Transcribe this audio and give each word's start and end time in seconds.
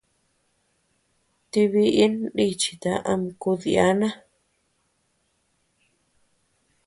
Ti 1.49 1.61
biʼin 1.71 2.13
nichita 2.37 2.91
ama 3.11 3.29
kudiana. 3.41 4.09